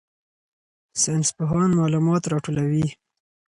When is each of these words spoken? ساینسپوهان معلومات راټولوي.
ساینسپوهان 1.01 1.69
معلومات 1.79 2.23
راټولوي. 2.31 2.85